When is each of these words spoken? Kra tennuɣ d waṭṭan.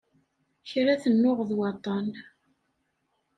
Kra 0.69 0.93
tennuɣ 1.03 1.37
d 1.49 1.51
waṭṭan. 1.57 2.07